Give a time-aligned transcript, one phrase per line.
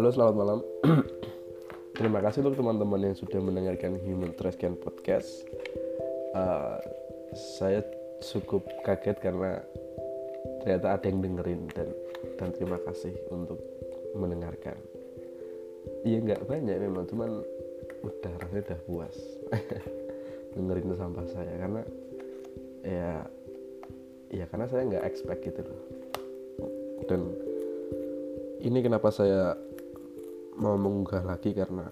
[0.00, 0.60] Halo, selamat malam.
[2.00, 5.44] Terima kasih untuk teman-teman yang sudah mendengarkan Human Trash Podcast.
[6.32, 6.80] Uh,
[7.36, 7.84] saya
[8.24, 9.60] cukup kaget karena
[10.64, 11.92] ternyata ada yang dengerin dan
[12.40, 13.60] dan terima kasih untuk
[14.16, 14.80] mendengarkan.
[16.08, 17.44] Iya nggak banyak memang, cuman
[18.00, 19.16] udah rasanya udah puas
[20.56, 21.82] dengerin sampah saya karena
[22.88, 23.12] ya
[24.32, 25.80] ya karena saya nggak expect gitu loh
[27.04, 27.20] dan
[28.60, 29.56] ini kenapa saya
[30.60, 31.88] mau mengunggah lagi karena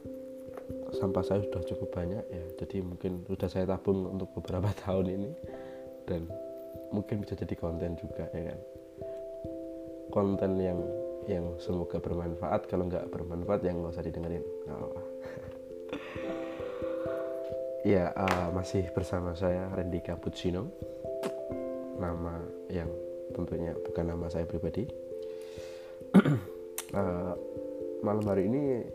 [0.93, 2.45] sampah saya sudah cukup banyak ya.
[2.61, 5.31] Jadi mungkin sudah saya tabung untuk beberapa tahun ini.
[6.05, 6.29] Dan
[6.93, 8.61] mungkin bisa jadi konten juga ya kan?
[10.13, 10.81] Konten yang
[11.29, 12.69] yang semoga bermanfaat.
[12.69, 14.45] Kalau nggak bermanfaat yang nggak usah didengerin.
[14.69, 15.03] Nggak apa
[17.97, 20.69] ya uh, masih bersama saya Randy Cappuccino.
[21.99, 22.37] Nama
[22.71, 22.89] yang
[23.33, 24.89] tentunya bukan nama saya pribadi.
[26.93, 27.33] Uh,
[27.99, 28.87] malam hari ini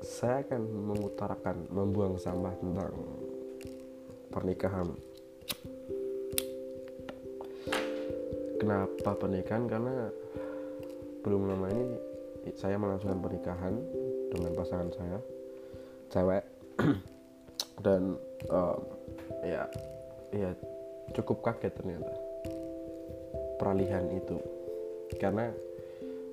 [0.00, 2.94] saya akan mengutarakan membuang sampah tentang
[4.32, 4.88] pernikahan.
[8.56, 9.68] Kenapa pernikahan?
[9.68, 10.08] Karena
[11.20, 11.86] belum lama ini
[12.56, 13.74] saya melangsungkan pernikahan
[14.32, 15.18] dengan pasangan saya
[16.08, 16.44] cewek.
[17.84, 18.16] Dan
[18.48, 18.80] um,
[19.44, 19.68] ya
[20.32, 20.50] ya
[21.12, 22.12] cukup kaget ternyata
[23.60, 24.40] peralihan itu.
[25.20, 25.52] Karena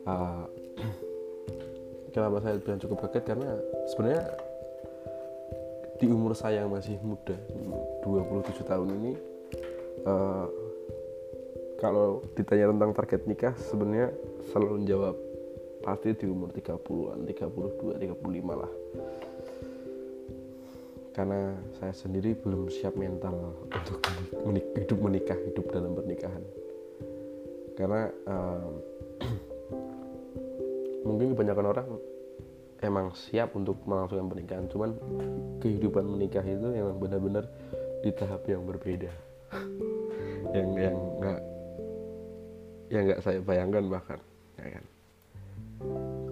[0.08, 0.48] uh,
[2.18, 3.50] kenapa saya bilang cukup kaget karena
[3.94, 4.26] sebenarnya
[6.02, 7.38] di umur saya yang masih muda
[8.02, 9.14] 27 tahun ini
[10.10, 10.50] uh,
[11.78, 14.10] kalau ditanya tentang target nikah sebenarnya
[14.50, 15.16] selalu menjawab
[15.86, 18.18] pasti di umur 30-an 32 35
[18.50, 18.72] lah.
[21.14, 24.02] Karena saya sendiri belum siap mental untuk
[24.46, 26.44] menik hidup menikah hidup dalam pernikahan.
[27.78, 28.97] Karena um,
[31.08, 31.88] mungkin kebanyakan orang
[32.84, 34.94] emang siap untuk melangsungkan pernikahan cuman
[35.64, 37.50] kehidupan menikah itu emang benar-benar
[38.06, 39.10] di tahap yang berbeda.
[40.56, 41.42] Yang yang nggak
[42.88, 44.20] yang nggak saya bayangkan bahkan
[44.56, 44.86] ya kan?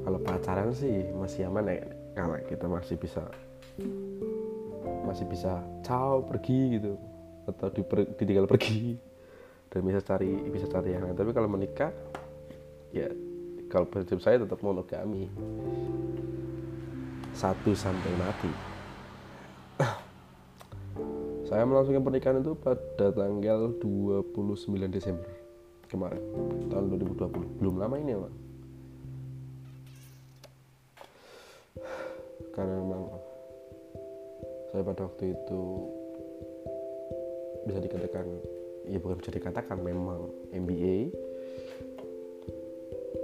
[0.08, 1.84] Kalau pacaran sih masih aman ya
[2.16, 3.28] karena kita masih bisa
[5.03, 6.96] masih bisa caw pergi gitu.
[7.44, 8.96] Atau diper, ditinggal pergi.
[9.68, 11.19] Dan bisa cari bisa cari yang lain.
[11.19, 11.92] Tapi kalau menikah
[12.96, 13.12] ya
[13.75, 15.28] kalau prinsip saya tetap monogami.
[17.36, 18.47] Satu sampai mati.
[21.52, 25.28] Saya melangsungkan pernikahan itu pada tanggal 29 Desember
[25.91, 26.24] kemarin
[26.72, 28.19] tahun 2020 belum lama ini ya
[32.57, 33.03] karena memang
[34.74, 35.63] saya pada waktu itu
[37.69, 38.25] bisa dikatakan
[38.90, 41.13] ya bukan bisa dikatakan memang MBA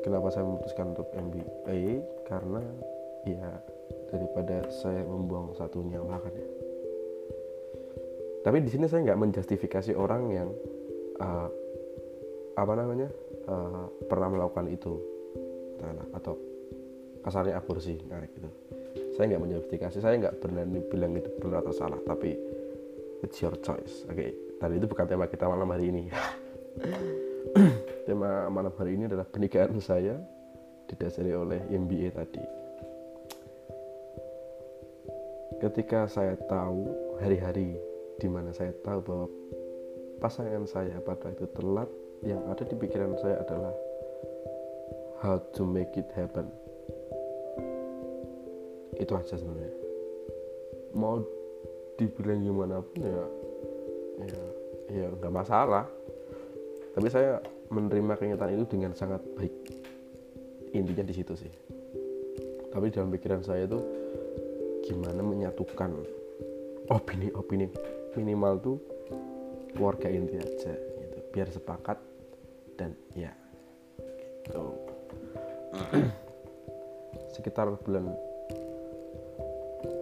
[0.01, 2.61] kenapa saya memutuskan untuk MBA karena
[3.25, 3.61] ya
[4.09, 6.47] daripada saya membuang satu nyawa kan ya.
[8.41, 10.49] Tapi di sini saya nggak menjustifikasi orang yang
[11.21, 11.49] uh,
[12.57, 13.07] apa namanya
[13.45, 14.97] uh, pernah melakukan itu.
[15.81, 16.37] Nah, atau
[17.21, 18.49] kasarnya aborsi nah gitu.
[19.17, 22.33] Saya nggak menjustifikasi saya nggak berani bilang itu benar atau salah tapi
[23.21, 24.05] it's your choice.
[24.09, 24.29] Oke okay.
[24.57, 26.09] tadi itu bukan tema kita malam hari ini
[28.11, 30.19] tema malam hari ini adalah pernikahan saya
[30.91, 32.43] didasari oleh MBA tadi.
[35.63, 36.91] Ketika saya tahu
[37.23, 37.79] hari-hari
[38.19, 39.27] di mana saya tahu bahwa
[40.19, 41.87] pasangan saya pada itu telat
[42.27, 43.71] yang ada di pikiran saya adalah
[45.23, 46.51] how to make it happen.
[48.99, 49.71] Itu aja sebenarnya.
[50.99, 51.23] Mau
[51.95, 53.23] dibilang gimana pun ya
[54.27, 54.43] ya
[54.99, 55.87] ya nggak masalah.
[56.91, 57.39] Tapi saya
[57.71, 59.55] menerima kenyataan itu dengan sangat baik.
[60.75, 61.51] Intinya di situ sih.
[62.71, 63.79] Tapi dalam pikiran saya itu
[64.83, 65.91] gimana menyatukan
[66.91, 67.71] opini-opini
[68.15, 68.77] minimal tuh
[69.71, 71.17] keluarga inti aja gitu.
[71.31, 71.97] Biar sepakat
[72.75, 73.31] dan ya
[74.43, 74.75] gitu.
[77.35, 78.11] Sekitar bulan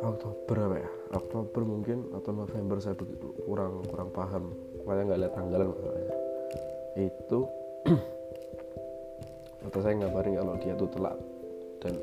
[0.02, 0.92] Oktober apa ya?
[1.14, 2.98] Oktober mungkin atau November saya
[3.46, 4.54] kurang kurang paham.
[4.86, 5.70] Makanya nggak lihat tanggalan
[6.98, 7.40] itu
[9.70, 11.18] atau saya ngabarin kalau dia tuh telat
[11.78, 11.94] dan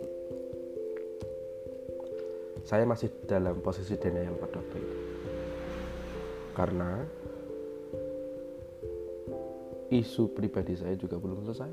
[2.67, 4.97] saya masih dalam posisi denial pada waktu itu.
[6.55, 6.91] Karena
[9.91, 11.73] isu pribadi saya juga belum selesai.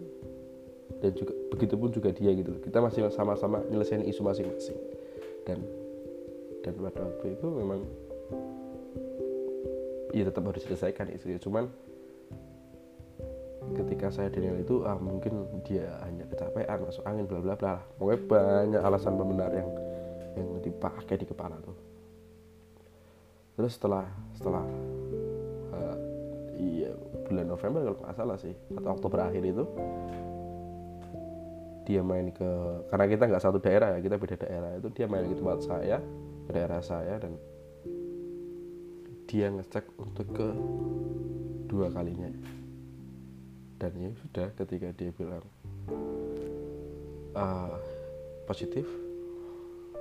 [1.01, 4.77] Dan juga begitupun juga dia gitu kita masih sama-sama nyelesain isu masing-masing.
[5.45, 5.65] Dan
[6.61, 7.81] dan pada waktu itu memang
[10.13, 11.25] ya tetap harus diselesaikan itu.
[11.33, 11.73] Ya cuman
[13.73, 17.75] ketika saya dinilai itu ah mungkin dia hanya kecapean masuk angin bla bla bla.
[17.97, 19.69] Pokoknya banyak alasan pembenar yang
[20.33, 21.77] yang dipakai di kepala tuh.
[23.53, 24.65] Terus setelah setelah
[25.73, 25.97] uh,
[26.57, 26.93] iya
[27.29, 29.63] bulan November kalau nggak salah sih atau Oktober akhir itu
[31.83, 32.49] dia main ke
[32.87, 35.97] karena kita nggak satu daerah ya kita beda daerah itu dia main ke tempat saya
[36.47, 37.35] ke daerah saya dan
[39.27, 40.47] dia ngecek untuk ke
[41.67, 42.31] dua kalinya
[43.83, 45.43] dan ya sudah ketika dia bilang
[47.35, 47.75] uh,
[48.47, 48.87] positif.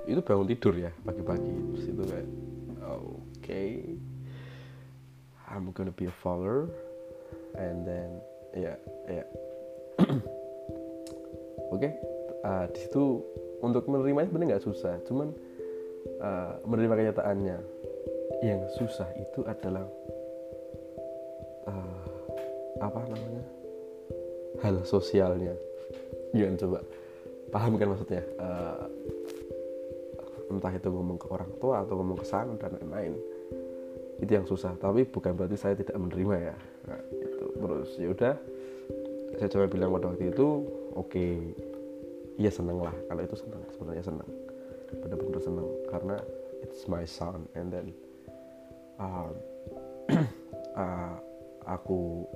[0.07, 1.51] Itu bangun tidur ya pagi-pagi.
[1.75, 2.27] Terus itu kayak
[2.87, 3.99] oke okay,
[5.51, 6.71] I'm gonna be a father.
[7.59, 8.23] And then
[8.55, 8.77] ya yeah,
[9.11, 9.15] ya.
[9.19, 9.27] Yeah.
[11.75, 11.91] oke okay,
[12.47, 13.19] uh, di situ
[13.59, 14.95] untuk menerimanya sebenarnya nggak susah.
[15.11, 15.35] Cuman
[16.23, 17.57] uh, menerima kenyataannya
[18.47, 19.83] yang susah itu adalah
[21.67, 22.03] uh,
[22.79, 23.62] apa namanya
[24.61, 25.55] hal sosialnya.
[26.35, 26.79] Gimana coba.
[27.49, 28.23] Paham kan maksudnya?
[28.37, 28.85] Uh,
[30.53, 33.13] entah itu ngomong ke orang tua atau ngomong ke sana dan lain-lain.
[34.21, 34.77] Itu yang susah.
[34.77, 36.55] Tapi bukan berarti saya tidak menerima ya.
[36.89, 38.35] Nah, itu terus ya udah.
[39.41, 40.47] Saya coba bilang pada waktu itu
[40.93, 41.33] oke okay,
[42.37, 42.93] iya seneng lah.
[43.09, 44.29] Kalau itu seneng sebenarnya seneng.
[45.01, 45.67] Benar-benar seneng.
[45.89, 46.15] Karena
[46.61, 47.49] it's my son.
[47.57, 47.87] And then
[49.01, 49.29] uh,
[50.81, 51.17] uh,
[51.65, 52.29] aku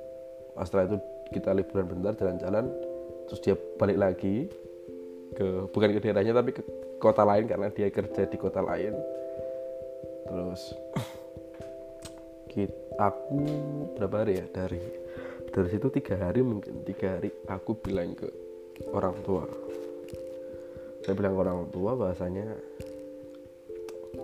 [0.66, 0.98] setelah itu
[1.32, 2.72] kita liburan bentar jalan-jalan
[3.28, 4.48] terus dia balik lagi
[5.36, 6.64] ke bukan ke daerahnya tapi ke
[6.98, 8.94] kota lain karena dia kerja di kota lain.
[10.28, 10.62] Terus
[12.52, 13.40] kita, aku
[13.96, 14.46] berapa hari ya?
[14.50, 14.82] Dari
[15.54, 18.28] dari situ tiga hari mungkin tiga hari aku bilang ke
[18.92, 19.46] orang tua.
[21.06, 22.48] Saya bilang ke orang tua bahasanya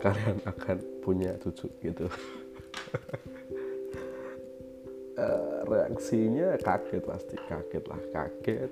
[0.01, 2.09] kalian akan punya cucu gitu
[5.17, 8.71] uh, reaksinya kaget pasti kaget lah kaget.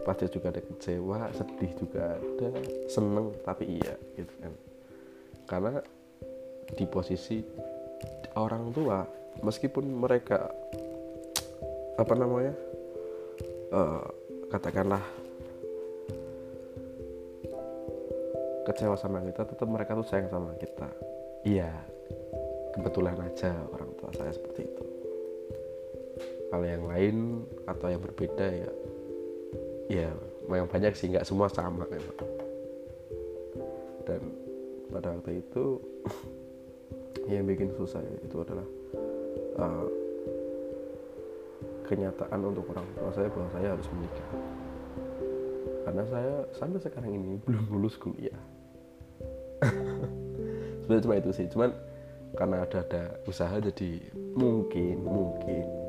[0.00, 2.48] Pasti juga ada kecewa sedih juga ada
[2.88, 4.52] seneng tapi iya gitu kan.
[5.44, 5.74] Karena
[6.72, 7.42] di posisi
[8.38, 9.04] orang tua
[9.44, 10.48] meskipun mereka
[12.00, 12.54] apa namanya
[13.74, 14.04] uh,
[14.48, 15.04] katakanlah
[18.64, 20.88] kecewa sama kita tetap mereka tuh sayang sama kita.
[21.44, 21.72] Iya.
[22.70, 24.89] Kebetulan aja orang tua saya seperti itu
[26.50, 28.70] kalau yang lain atau yang berbeda ya
[29.90, 30.10] ya
[30.50, 32.18] yang banyak sih nggak semua sama memang.
[34.02, 34.20] Dan
[34.90, 35.78] pada waktu itu
[37.30, 38.66] yang bikin susah itu adalah
[39.62, 39.86] uh,
[41.86, 44.28] kenyataan untuk orang tua saya bahwa saya harus menikah.
[45.86, 48.40] Karena saya sampai sekarang ini belum lulus kuliah.
[50.82, 51.70] Sebenarnya cuma itu sih cuman
[52.34, 53.90] karena ada ada usaha jadi
[54.38, 55.79] mungkin mungkin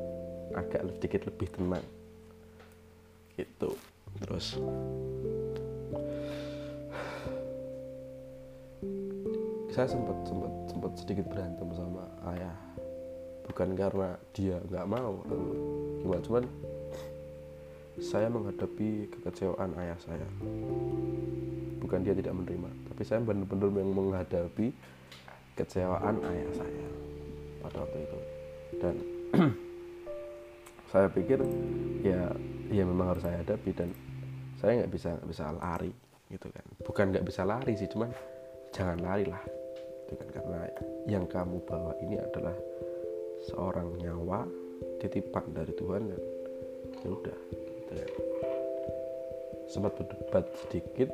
[0.55, 1.85] agak sedikit lebih tenang.
[3.35, 3.69] Gitu.
[4.21, 4.59] Terus?
[9.71, 12.03] Saya sempat sempat sempat sedikit berantem sama
[12.35, 12.57] ayah.
[13.47, 15.23] Bukan karena dia nggak mau
[16.01, 16.43] gimana cuman
[17.99, 20.27] saya menghadapi kekecewaan ayah saya.
[21.79, 22.69] Bukan dia tidak menerima
[23.01, 24.69] tapi saya benar-benar yang menghadapi
[25.57, 26.85] kecewaan ayah saya
[27.65, 28.19] pada waktu itu.
[28.77, 28.95] Dan
[30.91, 31.39] saya pikir
[32.03, 32.35] ya
[32.67, 33.89] ya memang harus saya hadapi dan
[34.59, 35.91] saya nggak bisa nggak bisa lari
[36.27, 36.65] gitu kan.
[36.83, 38.11] Bukan nggak bisa lari sih cuman
[38.75, 39.41] jangan lari lah
[40.05, 40.27] itu kan.
[40.35, 40.59] Karena
[41.07, 42.55] yang kamu bawa ini adalah
[43.47, 44.43] seorang nyawa
[44.99, 46.21] titipan dari Tuhan dan
[47.01, 48.11] ya udah gitu kan
[49.71, 51.09] sempat berdebat sedikit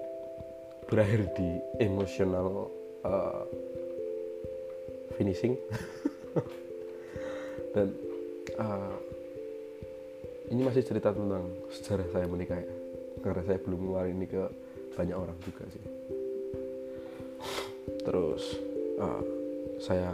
[0.89, 2.73] berakhir di emosional
[3.05, 3.45] uh,
[5.13, 5.53] finishing.
[7.77, 7.93] Dan
[8.57, 8.97] uh,
[10.47, 12.75] ini masih cerita tentang sejarah saya menikah ya.
[13.19, 14.43] Karena saya belum ngeluarin ini ke
[14.95, 15.83] banyak orang juga sih.
[18.07, 18.43] Terus
[19.01, 19.23] uh,
[19.83, 20.11] saya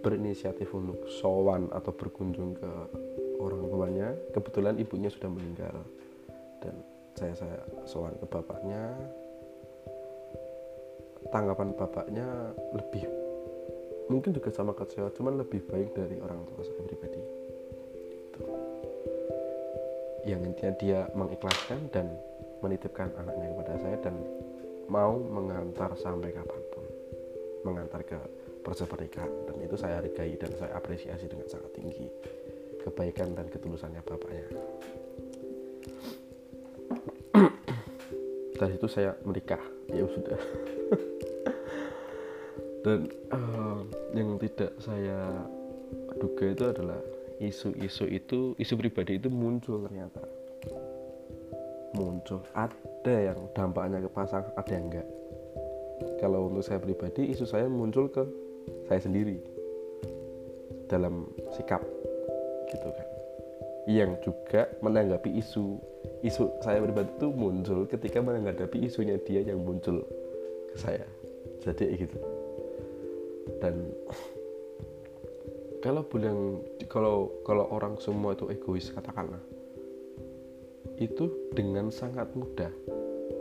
[0.00, 2.72] berinisiatif untuk sowan atau berkunjung ke
[3.42, 4.08] orang tuanya.
[4.32, 5.76] Kebetulan ibunya sudah meninggal.
[6.62, 6.74] Dan
[7.18, 8.94] saya saya sowan ke bapaknya.
[11.30, 12.26] Tanggapan bapaknya
[12.74, 13.04] lebih
[14.10, 17.22] mungkin juga sama kecewa cuman lebih baik dari orang tua saya pribadi
[20.30, 22.06] yang intinya dia mengikhlaskan dan
[22.62, 24.14] menitipkan anaknya kepada saya dan
[24.86, 26.86] mau mengantar sampai kapan pun.
[27.66, 28.18] Mengantar ke
[28.62, 29.30] proses pernikahan.
[29.50, 32.06] Dan itu saya hargai dan saya apresiasi dengan sangat tinggi
[32.80, 34.46] kebaikan dan ketulusannya bapaknya.
[38.60, 39.60] Dari itu saya menikah.
[39.92, 40.40] Ya sudah.
[42.80, 43.84] Dan uh,
[44.16, 45.44] yang tidak saya
[46.16, 46.96] duga itu adalah
[47.40, 50.20] isu-isu itu isu pribadi itu muncul ternyata.
[51.96, 52.44] Muncul.
[52.52, 55.08] Ada yang dampaknya ke pasangan ada yang enggak.
[56.20, 58.22] Kalau untuk saya pribadi isu saya muncul ke
[58.86, 59.40] saya sendiri.
[60.86, 61.80] Dalam sikap
[62.68, 63.08] gitu kan.
[63.88, 65.80] Yang juga menanggapi isu.
[66.20, 70.04] Isu saya pribadi itu muncul ketika menanggapi isunya dia yang muncul
[70.70, 71.08] ke saya.
[71.64, 72.20] Jadi gitu.
[73.60, 73.92] Dan
[75.80, 76.60] kalau bilang
[76.92, 79.40] kalau kalau orang semua itu egois katakanlah
[81.00, 82.68] itu dengan sangat mudah.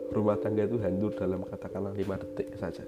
[0.10, 2.81] Rumah tangga itu hancur dalam katakanlah lima detik saja.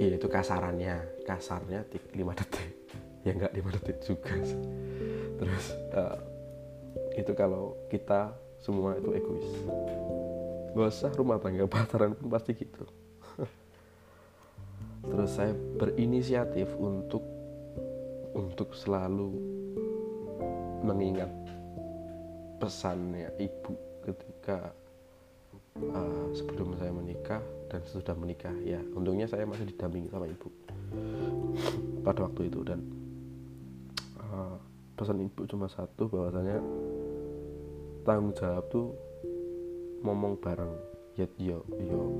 [0.00, 1.22] Iya itu kasarannya.
[1.28, 1.84] Kasarnya
[2.16, 2.68] 5 detik.
[3.26, 4.32] Ya nggak 5 detik juga
[5.38, 6.18] terus uh,
[7.14, 9.48] itu kalau kita semua itu egois.
[10.74, 12.86] Gak usah rumah tangga pacaran pun pasti gitu
[15.08, 17.24] terus saya berinisiatif untuk
[18.36, 19.34] untuk selalu
[20.84, 21.30] mengingat
[22.58, 23.74] pesannya ibu
[24.06, 24.72] ketika
[25.78, 28.80] uh, sebelum saya menikah dan sudah menikah ya.
[28.94, 30.48] Untungnya saya masih didampingi sama ibu
[32.06, 32.80] pada waktu itu dan
[34.18, 34.56] uh,
[34.98, 36.58] pesan ibu cuma satu bahwasanya
[38.02, 38.94] tanggung jawab tuh
[40.02, 40.72] ngomong bareng.
[41.18, 42.14] Ya yo yo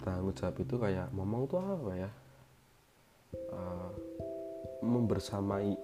[0.00, 2.10] tanggung jawab itu kayak ngomong tuh apa ya?
[3.52, 3.92] Uh,
[4.80, 5.76] membersamai.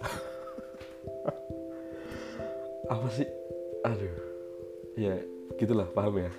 [2.86, 3.26] Apa sih?
[3.82, 4.14] Aduh.
[4.94, 5.18] Ya
[5.58, 6.32] gitulah paham ya?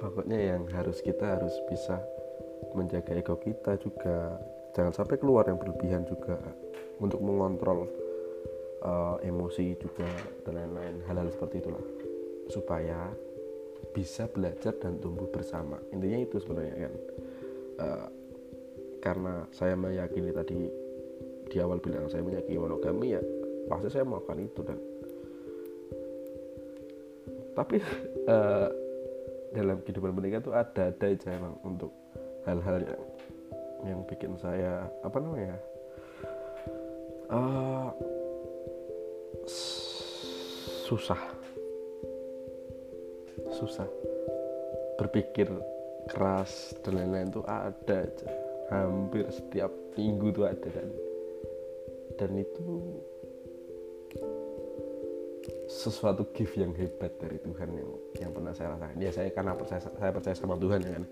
[0.00, 2.00] Pokoknya yang harus kita harus bisa
[2.72, 4.40] menjaga ego kita juga.
[4.74, 6.34] Jangan sampai keluar yang berlebihan juga
[6.98, 7.86] untuk mengontrol
[8.82, 10.08] uh, emosi juga
[10.42, 11.04] dan lain-lain.
[11.06, 11.84] Hal-hal seperti itulah.
[12.50, 13.12] Supaya
[13.92, 15.76] bisa belajar dan tumbuh bersama.
[15.92, 16.94] Intinya itu sebenarnya kan.
[17.74, 18.06] Uh,
[19.04, 20.64] karena saya meyakini tadi
[21.52, 23.20] di awal bilang saya meyakini monogami ya
[23.68, 24.78] pasti saya melakukan itu dan
[27.52, 27.76] tapi
[28.24, 28.72] uh,
[29.56, 31.92] dalam kehidupan menikah itu ada ada aja emang untuk
[32.48, 33.02] hal-hal yang
[33.84, 35.56] yang bikin saya apa namanya
[37.28, 37.92] uh,
[40.88, 41.20] susah
[43.54, 43.86] susah.
[44.98, 45.48] Berpikir
[46.10, 48.28] keras dan lain-lain tuh ada aja.
[48.72, 50.88] Hampir setiap minggu tuh ada dan
[52.14, 52.64] dan itu
[55.68, 58.96] sesuatu gift yang hebat dari Tuhan yang yang pernah saya rasakan.
[59.00, 61.04] Ya saya karena percaya saya percaya sama Tuhan ya kan.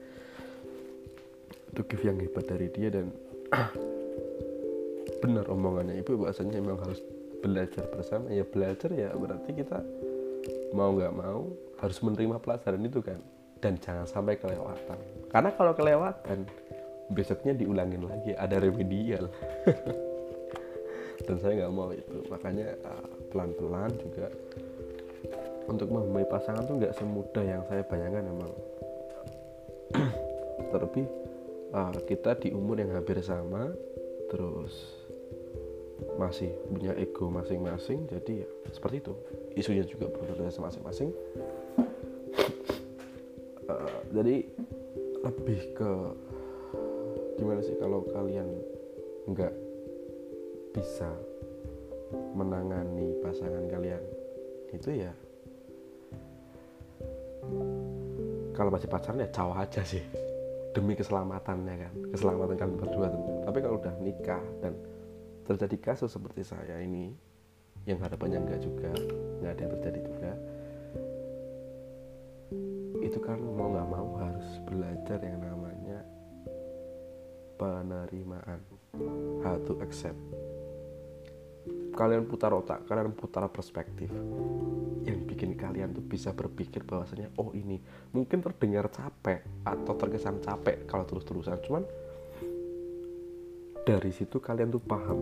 [1.73, 3.07] Itu gift yang hebat dari dia dan
[5.23, 6.01] benar omongannya.
[6.01, 7.01] Ibu bahasanya memang harus
[7.43, 8.31] belajar bersama.
[8.31, 9.83] Ya belajar ya berarti kita
[10.73, 13.21] mau nggak mau harus menerima pelajaran itu kan.
[13.63, 14.99] Dan jangan sampai kelewatan.
[15.31, 16.51] Karena kalau kelewatan
[17.15, 19.31] besoknya diulangin lagi ada remedial.
[21.27, 22.27] Dan saya nggak mau itu.
[22.27, 24.27] Makanya uh, pelan-pelan juga
[25.71, 28.53] untuk memulai pasangan tuh nggak semudah yang saya bayangkan emang.
[30.75, 31.07] Terlebih
[31.73, 33.73] uh, kita di umur yang hampir sama
[34.29, 35.03] terus
[36.17, 39.15] masih punya ego masing-masing jadi ya seperti itu
[39.55, 41.11] isunya juga berbeda masing-masing.
[43.69, 44.47] Uh, jadi
[45.23, 45.91] lebih ke
[47.39, 48.49] gimana sih kalau kalian
[49.31, 49.55] nggak
[50.75, 51.09] bisa
[52.35, 54.03] menangani pasangan kalian
[54.73, 55.13] itu ya
[58.53, 60.05] kalau masih pacaran ya aja sih.
[60.73, 64.73] Demi keselamatannya kan keselamatan kalian berdua tentu tapi kalau udah nikah dan
[65.45, 67.13] terjadi kasus seperti saya ini
[67.85, 68.89] yang harapannya enggak juga
[69.43, 70.33] nggak ada yang terjadi juga.
[73.03, 75.99] Itu kan mau nggak mau harus belajar yang namanya
[77.59, 78.63] penerimaan.
[79.43, 80.21] How to accept.
[81.93, 84.09] Kalian putar otak kalian putar perspektif.
[85.03, 87.83] Yang bikin kalian tuh bisa berpikir bahwasanya oh ini
[88.15, 91.59] mungkin terdengar capek atau terkesan capek kalau terus-terusan.
[91.67, 91.83] Cuman
[93.83, 95.19] dari situ kalian tuh paham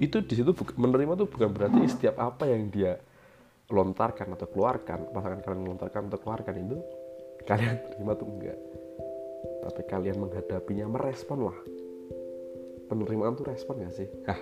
[0.00, 2.96] itu di situ menerima tuh bukan berarti setiap apa yang dia
[3.72, 6.78] lontarkan atau keluarkan pasangan kalian melontarkan atau keluarkan itu
[7.48, 8.58] kalian terima tuh enggak.
[9.62, 11.58] Tapi kalian menghadapinya merespon lah.
[12.90, 14.08] Penerimaan tuh respon gak sih?
[14.28, 14.36] Hah,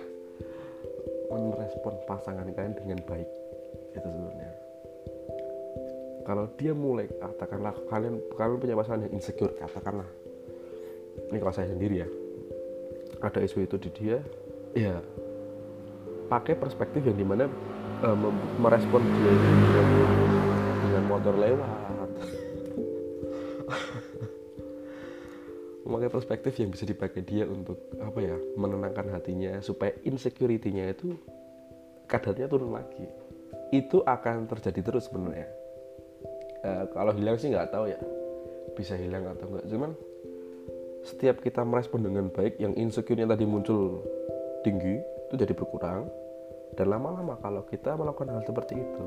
[1.31, 3.29] merespon pasangan kalian dengan baik.
[3.95, 4.51] Itu sebenarnya.
[6.21, 10.09] Kalau dia mulai katakanlah kalian kalian punya pasangan yang insecure katakanlah.
[11.31, 12.09] Ini kalau saya sendiri ya.
[13.21, 14.17] Ada isu itu di dia.
[14.73, 15.03] Ya
[16.31, 17.43] pakai perspektif yang di mana
[18.07, 18.15] uh,
[18.55, 19.87] merespon dia dengan,
[20.79, 21.67] dengan motor lewat.
[25.83, 31.19] Memakai perspektif yang bisa dipakai dia untuk apa ya menenangkan hatinya supaya insecurity-nya itu
[32.07, 33.11] kadarnya turun lagi.
[33.75, 35.51] Itu akan terjadi terus sebenarnya.
[36.63, 37.99] Uh, kalau hilang sih nggak tahu ya
[38.77, 39.91] bisa hilang atau enggak cuman
[41.01, 44.05] setiap kita merespon dengan baik yang insecure-nya tadi muncul
[44.61, 46.11] tinggi itu jadi berkurang
[46.75, 49.05] dan lama-lama kalau kita melakukan hal seperti itu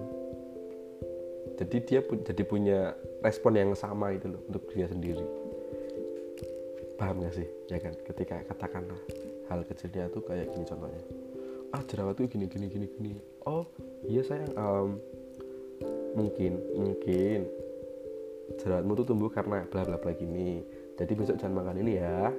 [1.55, 2.79] jadi dia pu jadi punya
[3.23, 5.23] respon yang sama itu loh untuk dia sendiri.
[6.99, 7.49] Paham gak sih?
[7.71, 7.95] Ya kan?
[7.95, 8.99] Ketika katakanlah
[9.51, 11.03] hal kecilnya tuh kayak gini contohnya.
[11.75, 13.23] Ah jerawat tuh gini gini gini gini.
[13.47, 13.67] Oh
[14.07, 14.99] iya sayang um,
[16.15, 17.47] mungkin mungkin
[18.59, 20.63] jerawatmu tuh tumbuh karena bla bla bla gini.
[20.99, 22.31] Jadi besok jangan makan ini ya.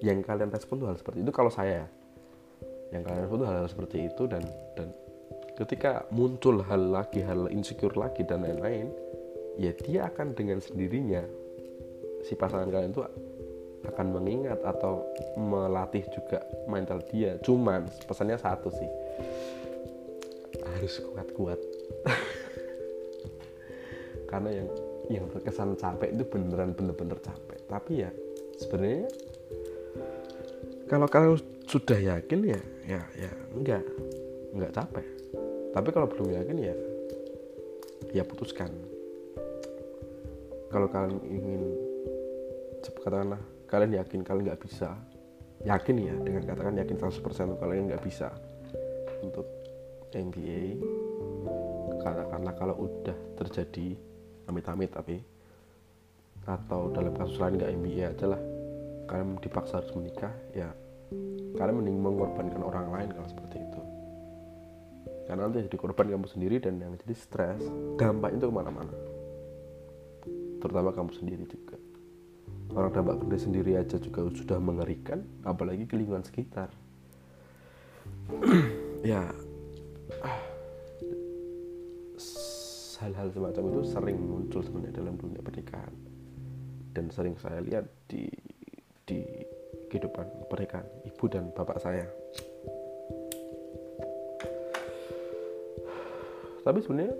[0.00, 1.88] Yang kalian respon tuh hal seperti itu kalau saya
[2.92, 4.42] yang kalian respon tuh hal, hal seperti itu dan
[4.76, 4.88] dan
[5.58, 8.88] ketika muncul hal lagi hal insecure lagi dan lain-lain
[9.58, 11.26] ya dia akan dengan sendirinya
[12.22, 13.02] si pasangan kalian itu
[13.86, 15.06] akan mengingat atau
[15.38, 17.38] melatih juga mental dia.
[17.40, 18.90] Cuman pesannya satu sih
[20.58, 21.60] harus kuat-kuat.
[24.30, 24.68] Karena yang
[25.08, 27.58] yang terkesan capek itu beneran bener-bener capek.
[27.70, 28.10] Tapi ya
[28.58, 29.08] sebenarnya
[30.88, 31.36] kalau kalian
[31.68, 33.84] sudah yakin ya ya ya enggak
[34.56, 35.06] enggak capek.
[35.76, 36.74] Tapi kalau belum yakin ya
[38.16, 38.72] ya putuskan.
[40.68, 41.62] Kalau kalian ingin
[43.08, 44.96] katakanlah kalian yakin kalian nggak bisa
[45.64, 48.28] yakin ya dengan katakan yakin 100% kalian nggak bisa
[49.24, 49.48] untuk
[50.12, 50.78] MBA
[52.00, 53.96] katakanlah kalau udah terjadi
[54.48, 55.16] amit-amit tapi
[56.48, 58.40] atau dalam kasus lain nggak MBA aja lah
[59.08, 60.68] kalian dipaksa harus menikah ya
[61.56, 63.80] kalian mending mengorbankan orang lain kalau seperti itu.
[65.24, 67.60] Karena nanti jadi korban kamu sendiri dan yang jadi stres
[67.96, 68.94] dampaknya itu ke mana-mana.
[70.60, 71.76] Terutama kamu sendiri juga.
[72.76, 76.68] Orang dampak gede sendiri aja juga sudah mengerikan apalagi ke lingkungan sekitar.
[78.98, 79.30] Ya
[82.98, 85.94] hal-hal semacam itu sering muncul sebenarnya dalam dunia pernikahan.
[86.90, 88.26] Dan sering saya lihat di
[89.08, 89.24] di
[89.88, 92.04] kehidupan pernikahan ibu dan bapak saya.
[96.60, 97.16] Tapi sebenarnya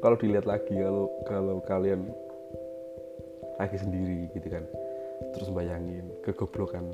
[0.00, 2.08] kalau dilihat lagi kalau kalau kalian
[3.60, 4.64] lagi sendiri gitu kan
[5.36, 6.88] terus bayangin kegoblokan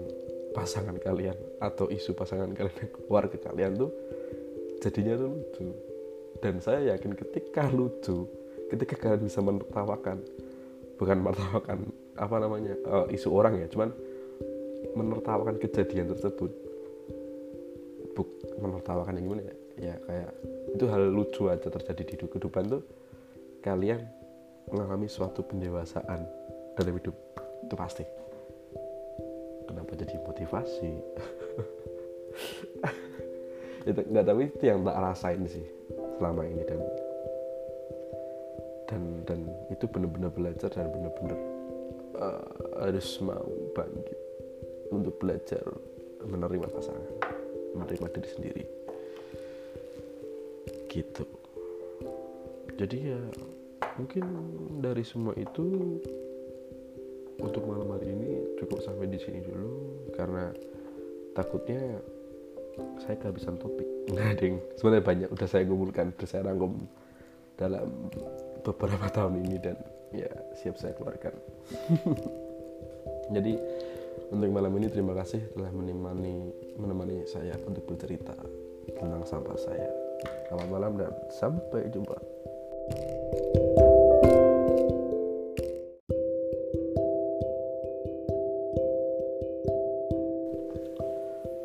[0.53, 3.95] pasangan kalian atau isu pasangan kalian keluar ke kalian tuh
[4.83, 5.69] jadinya tuh lucu.
[6.39, 8.27] Dan saya yakin ketika lucu
[8.69, 10.23] ketika kalian bisa menertawakan
[10.99, 11.79] bukan menertawakan
[12.19, 13.95] apa namanya uh, isu orang ya cuman
[14.99, 16.51] menertawakan kejadian tersebut.
[18.19, 19.55] Buk menertawakan yang gimana ya?
[19.79, 20.31] Ya kayak
[20.75, 22.83] itu hal lucu aja terjadi di kehidupan tuh.
[23.63, 24.03] Kalian
[24.75, 26.27] mengalami suatu pendewasaan
[26.75, 27.15] dalam hidup
[27.63, 28.05] itu pasti.
[29.71, 30.93] Kenapa jadi motivasi?
[33.89, 35.65] Itu nggak tapi itu yang tak rasain sih
[36.21, 36.81] selama ini dan
[38.85, 41.41] dan dan itu benar-benar belajar dan benar-benar
[42.17, 42.49] uh,
[42.85, 44.19] harus mau bangkit
[44.89, 45.63] untuk belajar
[46.25, 47.13] menerima pasangan
[47.77, 48.65] menerima diri sendiri.
[50.89, 51.25] Gitu.
[52.79, 53.21] Jadi ya
[53.99, 54.25] mungkin
[54.79, 55.99] dari semua itu
[57.39, 60.51] untuk malam hari ini cukup sampai di sini dulu karena
[61.37, 62.03] takutnya
[63.03, 63.87] saya kehabisan topik.
[64.09, 66.89] Nah ding sebenarnya banyak udah saya kumpulkan udah saya rangkum
[67.61, 68.09] dalam
[68.65, 69.77] beberapa tahun ini dan
[70.15, 71.37] ya siap saya keluarkan
[73.35, 73.53] jadi
[74.29, 78.35] untuk malam ini terima kasih telah menemani menemani saya untuk bercerita
[78.97, 80.09] tentang sampah saya
[80.49, 82.17] Selamat malam dan sampai jumpa.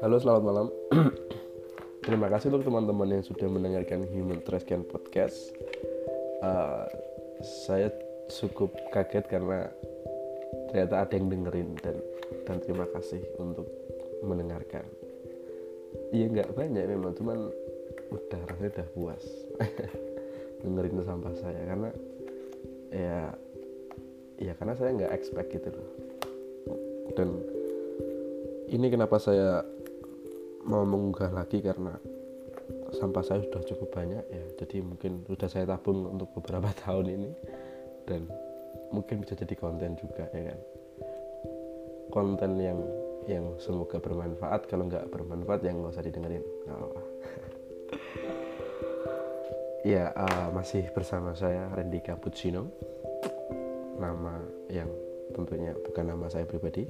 [0.04, 0.68] Halo, selamat malam.
[2.04, 5.56] Terima kasih untuk teman-teman yang sudah mendengarkan Human Trash Can Podcast.
[6.44, 6.84] Uh,
[7.40, 7.88] saya
[8.28, 9.72] cukup kaget karena
[10.68, 11.96] ternyata ada yang dengerin dan
[12.44, 13.68] dan terima kasih untuk
[14.28, 14.84] mendengarkan.
[16.12, 17.48] Iya nggak banyak memang, cuman
[18.12, 19.24] udah rasanya udah puas
[20.62, 21.90] dengerin sampah saya karena
[22.94, 23.20] ya
[24.38, 25.90] ya karena saya nggak expect gitu loh
[27.14, 27.30] dan
[28.70, 29.62] ini kenapa saya
[30.66, 31.94] mau mengunggah lagi karena
[32.94, 34.44] sampah saya sudah cukup banyak ya.
[34.62, 37.32] Jadi mungkin sudah saya tabung untuk beberapa tahun ini.
[38.04, 38.28] Dan
[38.94, 40.60] mungkin bisa jadi konten juga ya kan?
[42.14, 42.80] Konten yang
[43.26, 44.70] yang semoga bermanfaat.
[44.70, 46.44] Kalau nggak bermanfaat yang nggak usah didengerin.
[46.68, 47.02] Nggak apa-apa.
[49.84, 52.72] Ya, uh, masih bersama saya Randy Cappuccino.
[54.00, 54.40] nama
[54.72, 54.88] yang
[55.36, 56.88] tentunya bukan nama saya pribadi.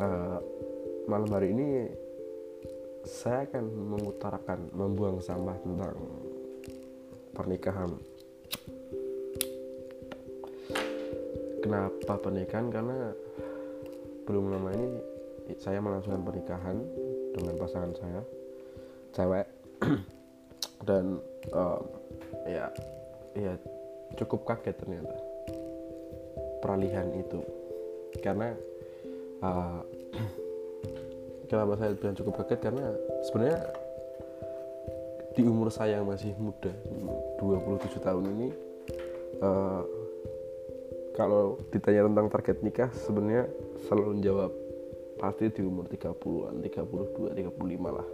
[0.00, 0.40] Uh,
[1.12, 1.92] malam hari ini
[3.18, 5.98] saya akan mengutarakan membuang sampah tentang
[7.34, 7.90] pernikahan.
[11.58, 12.70] Kenapa pernikahan?
[12.70, 13.10] Karena
[14.22, 14.88] belum lama ini
[15.58, 16.78] saya melangsungkan pernikahan
[17.34, 18.20] dengan pasangan saya
[19.10, 19.46] cewek.
[20.86, 21.18] Dan
[21.50, 21.82] um,
[22.46, 22.70] ya
[23.34, 23.58] ya
[24.14, 25.18] cukup kaget ternyata
[26.62, 27.42] peralihan itu.
[28.22, 28.54] Karena
[29.42, 29.82] uh,
[31.48, 32.84] kenapa saya bilang cukup kaget karena
[33.26, 33.60] sebenarnya
[35.34, 36.72] di umur saya yang masih muda
[37.40, 38.48] 27 tahun ini
[39.40, 39.82] uh,
[41.18, 43.50] kalau ditanya tentang target nikah sebenarnya
[43.90, 44.52] selalu menjawab
[45.18, 48.08] pasti di umur 30-an 32 35 lah.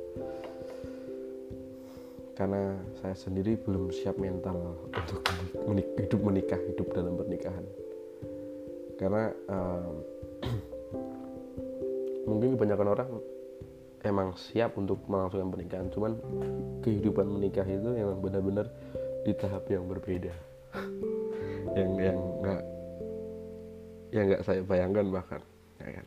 [2.35, 4.57] Karena saya sendiri belum siap mental
[4.89, 5.21] untuk
[5.69, 7.63] menik hidup menikah hidup dalam pernikahan.
[8.97, 10.14] Karena um,
[12.25, 13.11] mungkin kebanyakan orang
[14.05, 16.13] emang siap untuk melangsungkan pernikahan cuman
[16.85, 18.69] kehidupan menikah itu emang benar-benar
[19.25, 20.33] di tahap yang berbeda.
[21.75, 22.63] Yang yang nggak
[24.15, 25.43] yang nggak saya bayangkan bahkan
[25.83, 26.07] ya kan?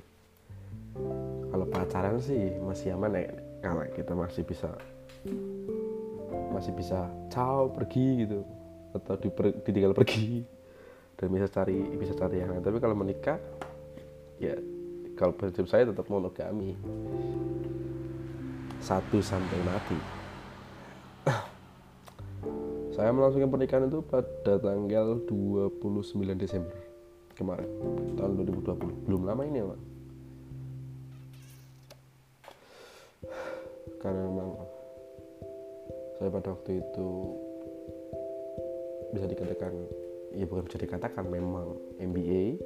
[1.52, 4.72] Kalau pacaran sih masih aman ya karena kita masih bisa
[6.56, 8.48] masih bisa caw pergi gitu
[8.96, 10.48] atau diper, ditinggal pergi
[11.20, 12.64] dan bisa cari bisa cari yang lain.
[12.64, 13.36] Tapi kalau menikah
[14.40, 14.56] ya
[15.18, 16.78] kalau prinsip saya tetap monogami
[18.78, 20.00] satu sampai mati.
[22.94, 26.78] Saya melangsungkan pernikahan itu pada tanggal 29 Desember
[27.38, 27.70] kemarin
[28.18, 29.82] tahun 2020 belum lama ini ya Pak.
[34.02, 34.50] Karena memang
[36.18, 37.10] saya pada waktu itu
[39.14, 39.74] bisa dikatakan
[40.34, 42.58] ya bukan bisa dikatakan memang MBA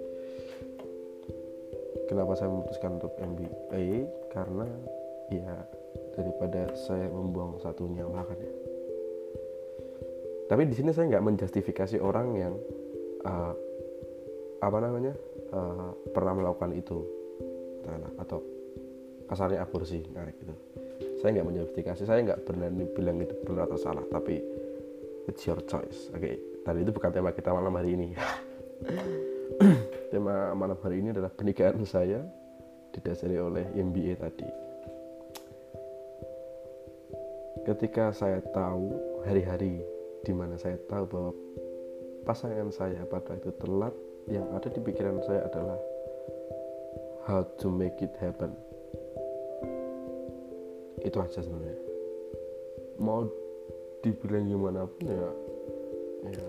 [2.11, 4.03] kenapa saya memutuskan untuk MBA
[4.35, 4.67] karena
[5.31, 5.63] ya
[6.11, 8.53] daripada saya membuang satu nyawa kan ya.
[10.51, 12.53] Tapi di sini saya nggak menjustifikasi orang yang
[13.23, 13.55] uh,
[14.59, 15.15] apa namanya
[15.55, 16.99] uh, pernah melakukan itu.
[18.21, 18.45] Atau
[19.25, 20.53] kasarnya aborsi nah gitu.
[21.23, 24.37] Saya nggak menjustifikasi saya nggak berani bilang itu benar atau salah tapi
[25.31, 26.11] it's your choice.
[26.11, 26.35] Oke okay.
[26.67, 28.13] tadi itu bukan tema kita malam hari ini
[30.11, 32.19] tema malam hari ini adalah pernikahan saya
[32.91, 34.43] didasari oleh MBA tadi.
[37.63, 38.91] Ketika saya tahu
[39.23, 39.79] hari-hari
[40.27, 41.31] di mana saya tahu bahwa
[42.27, 43.95] pasangan saya pada itu telat
[44.27, 45.79] yang ada di pikiran saya adalah
[47.23, 48.51] how to make it happen.
[51.07, 51.79] Itu aja sebenarnya.
[52.99, 53.31] Mau
[54.03, 55.29] dibilang gimana pun ya
[56.35, 56.47] ya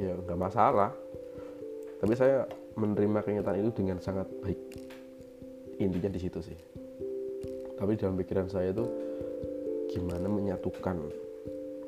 [0.00, 1.01] ya nggak masalah
[2.02, 2.42] tapi saya
[2.74, 4.58] menerima kenyataan itu dengan sangat baik.
[5.78, 6.58] Intinya di situ sih.
[7.78, 8.82] Tapi dalam pikiran saya itu
[9.86, 10.98] gimana menyatukan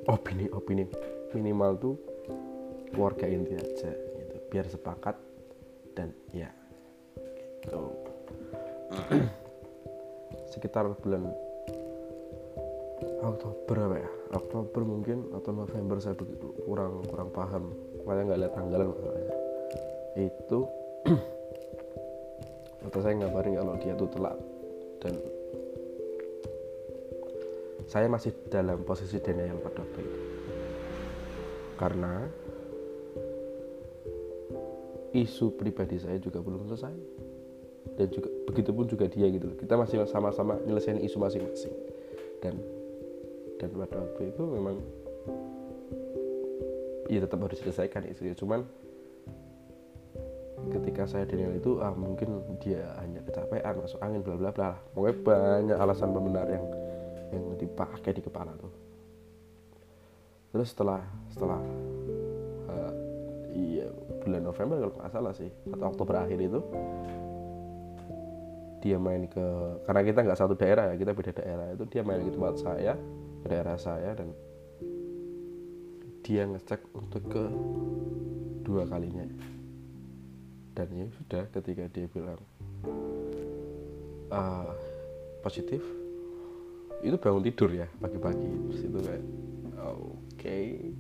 [0.07, 0.87] opini-opini
[1.35, 1.95] minimal tuh
[2.95, 4.35] keluarga inti aja gitu.
[4.55, 5.19] Biar sepakat
[5.99, 6.47] dan ya
[7.67, 7.83] gitu.
[10.55, 11.27] Sekitar bulan
[13.19, 14.11] Oktober apa ya?
[14.31, 16.15] Oktober mungkin atau November saya
[16.63, 17.75] kurang kurang paham.
[18.07, 19.44] Makanya nggak lihat tanggalan masalahnya
[20.15, 20.59] itu
[22.87, 24.39] atau saya ngabarin kalau dia tuh telat.
[25.03, 25.15] Dan
[27.85, 30.21] saya masih dalam posisi denial pada waktu itu.
[31.75, 32.25] Karena
[35.15, 36.95] isu pribadi saya juga belum selesai.
[37.95, 41.75] Dan juga begitupun juga dia gitu kita masih sama-sama nyelesain isu masing-masing.
[42.41, 42.59] Dan
[43.59, 44.77] dan pada waktu itu memang
[47.09, 48.65] ya tetap harus diselesaikan isunya cuman
[50.75, 54.71] ketika saya denial itu ah mungkin dia hanya kecapean masuk angin bla bla bla.
[54.93, 56.65] Pokoknya banyak alasan pembenar yang
[57.31, 58.73] yang dipakai di kepala tuh.
[60.55, 61.63] Terus setelah setelah
[62.71, 62.93] uh,
[63.55, 63.87] iya
[64.23, 66.61] bulan November kalau nggak salah sih atau Oktober akhir itu
[68.85, 69.47] dia main ke
[69.89, 72.93] karena kita nggak satu daerah ya kita beda daerah itu dia main ke tempat saya
[73.41, 74.29] ke daerah saya dan
[76.21, 77.45] dia ngecek untuk ke
[78.61, 79.25] dua kalinya
[80.75, 82.43] dan ya sudah ketika dia bilang
[84.35, 84.75] uh,
[85.47, 85.81] positif
[87.05, 88.51] itu bangun tidur ya pagi-pagi.
[88.73, 89.25] Terus itu kayak
[89.87, 90.91] oke okay,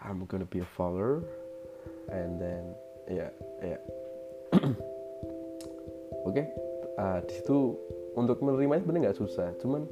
[0.00, 1.20] I'm gonna be a father.
[2.08, 2.72] And then
[3.10, 3.68] ya yeah, ya.
[3.76, 3.80] Yeah.
[6.26, 6.46] oke okay,
[6.96, 7.76] uh, di situ
[8.16, 9.48] untuk menerima sebenarnya nggak susah.
[9.60, 9.82] Cuman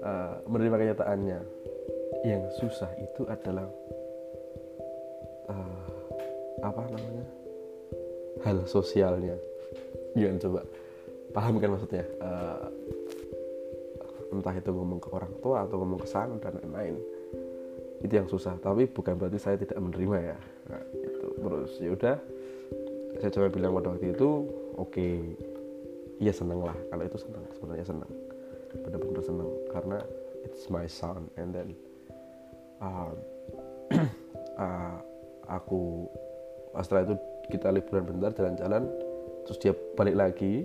[0.00, 1.38] uh, menerima kenyataannya
[2.24, 3.66] yang susah itu adalah
[5.50, 5.88] uh,
[6.60, 7.39] apa namanya
[8.42, 9.36] hal sosialnya.
[10.14, 10.60] Gimana coba?
[11.30, 12.04] Paham kan maksudnya?
[12.18, 12.66] Uh,
[14.30, 16.96] entah itu ngomong ke orang tua atau ngomong ke sang dan lain-lain.
[18.00, 18.56] Itu yang susah.
[18.58, 20.38] Tapi bukan berarti saya tidak menerima ya.
[20.70, 21.26] Nah, itu.
[21.38, 22.16] Terus ya udah.
[23.20, 24.28] Saya coba bilang pada waktu itu
[24.78, 25.14] oke okay,
[26.22, 26.78] iya seneng lah.
[26.88, 28.12] Kalau itu seneng sebenarnya seneng
[28.70, 29.98] benar-benar seneng karena
[30.46, 31.26] it's my son.
[31.34, 31.68] And then
[32.78, 33.14] um,
[34.58, 34.98] uh,
[35.58, 36.06] aku
[36.78, 37.16] setelah itu
[37.50, 38.86] kita liburan bentar jalan-jalan
[39.44, 40.64] terus dia balik lagi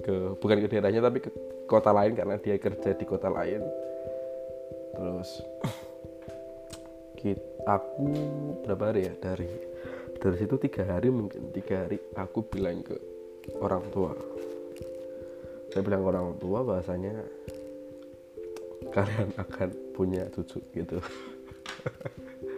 [0.00, 1.30] ke bukan ke daerahnya tapi ke
[1.68, 3.62] kota lain karena dia kerja di kota lain.
[4.96, 5.30] Terus
[7.14, 8.10] kita, aku
[8.66, 9.14] berapa hari ya?
[9.14, 9.48] Dari
[10.18, 12.96] dari situ tiga hari mungkin tiga hari aku bilang ke
[13.62, 14.12] orang tua.
[15.70, 17.14] Saya bilang ke orang tua bahasanya
[18.90, 20.98] kalian akan punya cucu gitu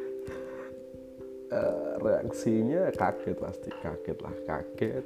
[1.52, 5.04] uh, reaksinya kaget pasti kaget lah kaget.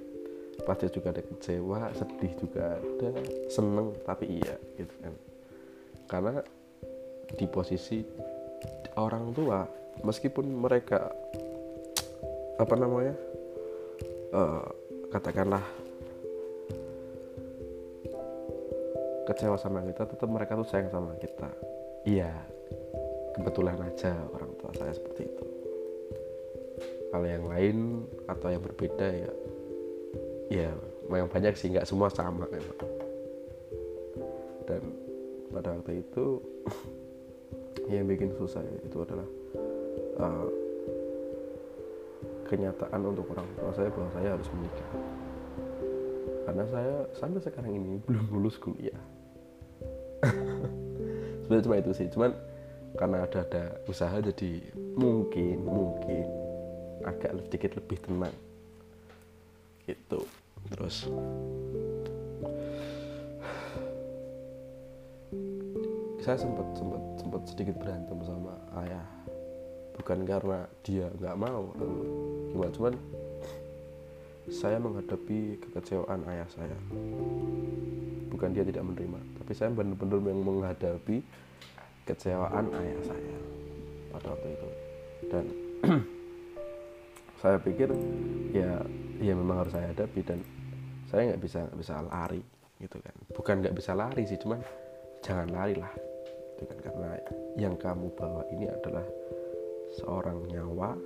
[0.57, 3.11] Pasti juga ada kecewa sedih juga ada
[3.53, 5.15] seneng tapi iya gitu kan.
[6.07, 6.35] Karena
[7.37, 8.01] di posisi
[8.97, 9.67] orang tua
[10.01, 11.13] meskipun mereka
[12.57, 13.15] apa namanya
[14.33, 14.65] uh,
[15.13, 15.65] katakanlah
[19.27, 21.51] kecewa sama kita tetap mereka tuh sayang sama kita.
[22.07, 22.33] Iya.
[23.37, 25.56] Kebetulan aja orang tua saya seperti itu
[27.11, 27.77] kalau yang lain
[28.27, 29.31] atau yang berbeda ya
[30.47, 30.71] ya
[31.11, 32.79] yang banyak sih nggak semua sama memang.
[34.67, 34.83] Dan
[35.55, 36.43] pada waktu itu
[37.93, 39.29] yang bikin susah itu adalah
[40.19, 40.49] uh,
[42.51, 44.91] kenyataan untuk orang tua saya bahwa saya harus menikah.
[46.47, 48.99] Karena saya sampai sekarang ini belum lulus kuliah.
[51.47, 52.35] Sebenarnya cuma itu sih cuman
[52.99, 56.46] karena ada ada usaha jadi mungkin mungkin
[57.07, 58.35] agak sedikit lebih tenang.
[59.87, 60.21] Gitu.
[60.75, 61.07] Terus?
[66.27, 69.07] Saya sempat sempat sempat sedikit berantem sama ayah.
[69.95, 71.91] Bukan karena dia nggak mau atau
[72.51, 72.95] gimana cuman
[74.51, 76.79] saya menghadapi kekecewaan ayah saya.
[78.27, 81.23] Bukan dia tidak menerima tapi saya benar-benar yang menghadapi
[82.03, 83.39] kecewaan ayah saya
[84.11, 84.69] pada waktu itu.
[85.31, 85.45] Dan
[87.41, 87.93] saya pikir
[88.53, 88.81] ya
[89.21, 90.41] ya memang harus saya hadapi dan
[91.09, 92.43] saya nggak bisa nggak bisa lari
[92.81, 93.15] gitu kan.
[93.33, 94.61] Bukan nggak bisa lari sih cuman
[95.25, 95.93] jangan lari lah
[96.57, 96.79] gitu kan.
[96.81, 97.11] Karena
[97.57, 99.05] yang kamu bawa ini adalah
[100.01, 100.97] seorang nyawa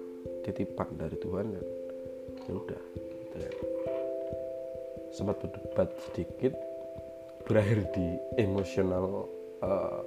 [0.47, 1.67] titipan dari Tuhan dan
[2.49, 2.83] ya udah
[3.31, 3.55] gitu kan
[5.11, 6.55] sempat berdebat sedikit
[7.45, 8.07] berakhir di
[8.39, 9.27] emosional
[9.63, 10.03] uh,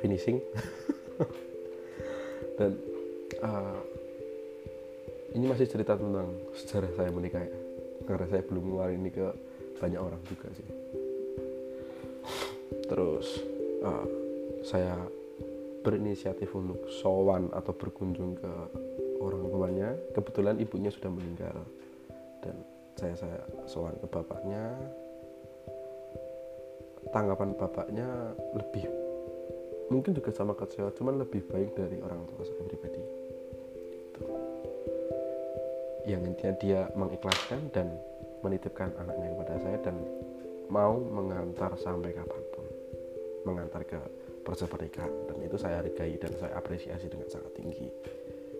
[0.00, 0.40] finishing.
[2.56, 2.80] Dan
[3.44, 3.80] uh,
[5.36, 7.52] ini masih cerita tentang sejarah saya menikah ya.
[8.08, 9.26] Karena saya belum ngeluarin ini ke
[9.76, 10.68] banyak orang juga sih.
[12.88, 13.26] Terus
[13.84, 14.06] uh,
[14.64, 14.96] saya
[15.84, 18.52] berinisiatif untuk sowan atau berkunjung ke
[19.20, 19.88] orang tuanya.
[20.16, 21.58] Kebetulan ibunya sudah meninggal.
[22.40, 22.56] Dan
[22.96, 24.72] saya saya sowan ke bapaknya.
[27.12, 28.08] Tanggapan bapaknya
[28.56, 28.88] lebih
[29.86, 32.55] mungkin juga sama kecewa cuman lebih baik dari orang tua saya
[36.06, 37.90] yang intinya dia mengikhlaskan dan
[38.46, 39.96] menitipkan anaknya kepada saya dan
[40.70, 42.66] mau mengantar sampai kapan pun
[43.46, 43.98] mengantar ke
[44.46, 45.10] proses pernikahan.
[45.26, 47.90] Dan itu saya hargai dan saya apresiasi dengan sangat tinggi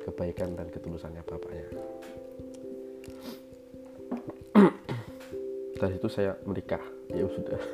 [0.03, 1.67] kebaikan dan ketulusannya bapaknya.
[5.83, 6.83] Dari itu saya menikah.
[7.11, 7.61] Ya sudah.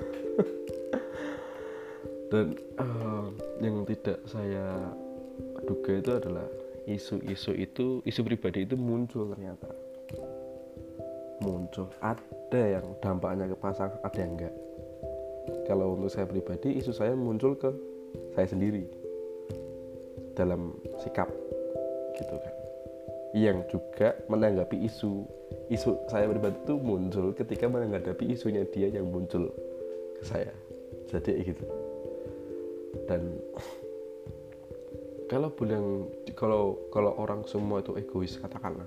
[2.32, 3.28] Dan uh,
[3.60, 4.88] yang tidak saya
[5.68, 6.48] duga itu adalah
[6.86, 9.70] isu-isu itu isu pribadi itu muncul ternyata.
[11.42, 11.90] Muncul.
[12.02, 14.54] Ada yang dampaknya ke pasang ada yang enggak.
[15.66, 17.70] Kalau untuk saya pribadi isu saya muncul ke
[18.34, 18.86] saya sendiri.
[20.32, 21.28] Dalam sikap
[22.18, 22.54] gitu kan.
[23.32, 25.26] Yang juga menanggapi isu.
[25.72, 29.50] Isu saya pribadi itu muncul ketika menanggapi isunya dia yang muncul
[30.20, 30.52] ke saya.
[31.10, 31.64] Jadi gitu.
[33.08, 33.40] Dan
[35.32, 38.84] kalau bilang kalau kalau orang semua itu egois katakanlah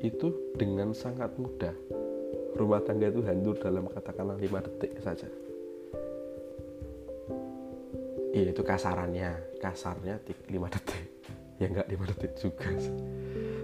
[0.00, 1.76] itu dengan sangat mudah.
[2.56, 5.28] Rumah tangga itu hancur dalam katakanlah lima detik saja.
[8.32, 9.60] Iya itu kasarannya.
[9.60, 11.04] Kasarnya lima detik.
[11.60, 12.70] Ya enggak lima detik juga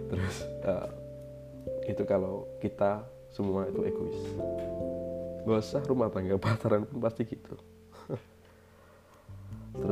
[0.05, 0.91] terus uh,
[1.89, 4.21] itu kalau kita semua itu egois.
[5.45, 7.25] Gak usah rumah tangga pacaran pun pasti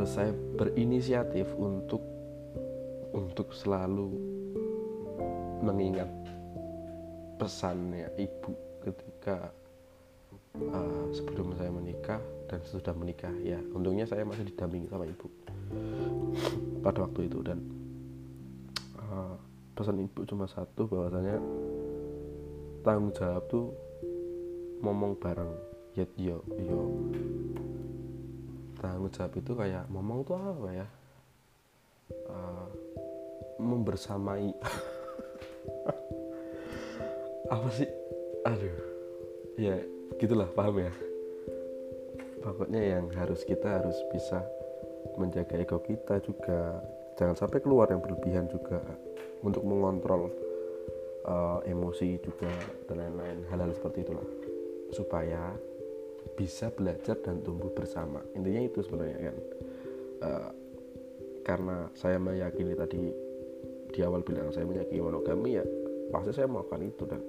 [0.07, 2.03] saya berinisiatif untuk
[3.13, 4.13] untuk selalu
[5.63, 6.09] mengingat
[7.39, 9.55] pesannya ibu ketika
[10.59, 13.31] uh, sebelum saya menikah dan sudah menikah.
[13.41, 15.27] Ya untungnya saya masih didampingi sama ibu
[16.85, 17.39] pada waktu itu.
[17.45, 17.59] Dan
[18.99, 19.37] uh,
[19.79, 21.39] pesan ibu cuma satu bahwasanya
[22.83, 23.71] tanggung jawab tuh
[24.83, 25.53] ngomong bareng.
[25.93, 26.89] Ya yo yo
[28.83, 30.87] tanggung jawab itu kayak ngomong tuh apa ya?
[32.27, 32.67] Uh,
[33.63, 34.51] membersamai.
[37.53, 37.89] Apa sih?
[38.49, 38.81] Aduh.
[39.61, 39.77] Ya
[40.19, 40.93] gitulah paham ya?
[42.43, 44.43] Pokoknya yang harus kita harus bisa
[45.21, 46.83] menjaga ego kita juga.
[47.21, 48.81] Jangan sampai keluar yang berlebihan juga
[49.45, 50.33] untuk mengontrol
[51.29, 52.51] uh, emosi juga
[52.89, 53.47] dan lain-lain.
[53.53, 54.27] Hal-hal seperti itulah.
[54.91, 55.53] Supaya
[56.39, 58.23] bisa belajar dan tumbuh bersama.
[58.35, 59.37] Intinya itu sebenarnya kan.
[60.23, 60.51] Uh,
[61.43, 63.11] karena saya meyakini tadi
[63.93, 65.65] di awal bilang saya meyakini monogami ya
[66.15, 67.23] pasti saya melakukan itu dan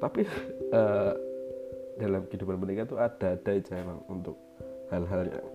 [0.00, 0.26] tapi
[0.74, 1.12] uh,
[2.00, 4.34] dalam kehidupan menikah itu ada ada aja emang untuk
[4.90, 5.46] hal-hal yang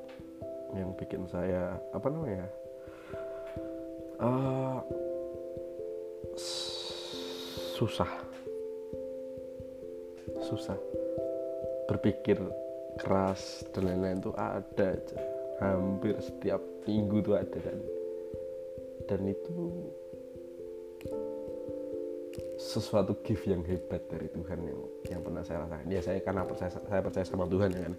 [0.70, 2.48] yang bikin saya apa namanya
[4.24, 4.80] uh,
[7.76, 8.08] susah
[10.50, 10.78] susah.
[11.86, 12.42] Berpikir
[12.98, 15.20] keras dan lain-lain tuh ada aja.
[15.62, 17.80] Hampir setiap minggu tuh ada dan
[19.06, 19.56] dan itu
[22.60, 25.88] sesuatu gift yang hebat dari Tuhan yang yang pernah saya rasakan.
[25.88, 27.96] Ya saya karena percaya saya percaya sama Tuhan ya kan.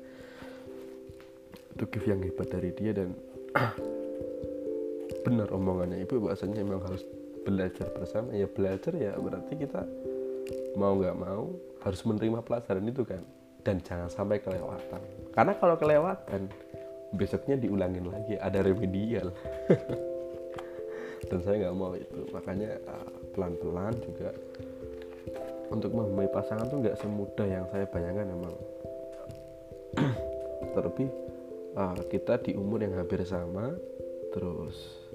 [1.76, 3.16] Itu gift yang hebat dari dia dan
[5.26, 6.00] benar omongannya.
[6.04, 7.02] Ibu bahasanya memang harus
[7.42, 8.36] belajar bersama.
[8.36, 9.82] Ya belajar ya berarti kita
[10.76, 11.50] mau nggak mau
[11.84, 13.22] harus menerima pelajaran itu kan.
[13.60, 15.00] Dan jangan sampai kelewatan.
[15.36, 16.48] Karena kalau kelewatan
[17.12, 19.34] besoknya diulangin lagi ada remedial.
[21.28, 22.24] Dan saya nggak mau itu.
[22.32, 24.32] Makanya uh, pelan-pelan juga
[25.70, 28.54] untuk memilih pasangan tuh nggak semudah yang saya bayangkan emang.
[30.74, 31.08] Terlebih
[31.76, 33.74] uh, kita di umur yang hampir sama
[34.30, 35.10] terus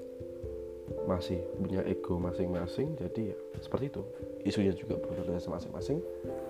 [1.08, 4.02] masih punya ego masing-masing jadi ya seperti itu.
[4.46, 5.98] Isunya juga berbeda masing-masing.
[5.98, 6.45] uh,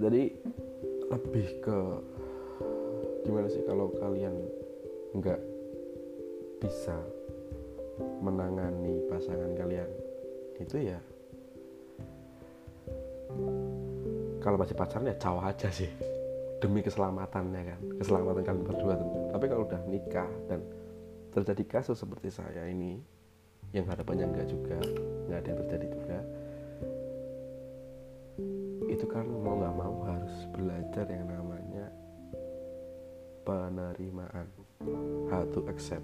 [0.00, 0.22] jadi
[1.12, 1.78] lebih ke
[3.24, 4.34] gimana sih kalau kalian
[5.14, 5.40] nggak
[6.58, 6.96] bisa
[8.20, 9.90] menangani pasangan kalian?
[10.58, 10.98] Itu ya
[14.44, 15.88] kalau masih pacaran ya cawa aja sih.
[16.62, 18.94] Demi keselamatannya kan keselamatan kalian berdua
[19.36, 20.64] tapi kalau udah nikah dan
[21.34, 23.02] terjadi kasus seperti saya ini
[23.74, 24.78] yang harapannya enggak juga
[25.26, 26.18] nggak ada yang terjadi juga
[29.14, 31.86] kan mau nggak mau harus belajar yang namanya
[33.46, 34.50] penerimaan.
[35.30, 36.02] How to accept.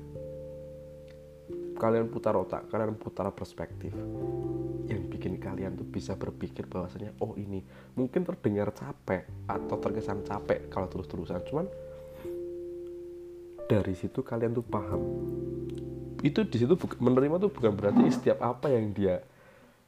[1.75, 3.91] Kalian putar otak kalian putar perspektif.
[4.87, 7.67] Yang bikin kalian tuh bisa berpikir bahwasanya oh ini
[7.99, 11.43] mungkin terdengar capek atau terkesan capek kalau terus-terusan.
[11.51, 11.67] Cuman
[13.67, 15.03] dari situ kalian tuh paham.
[16.23, 19.19] Itu di situ menerima tuh bukan berarti setiap apa yang dia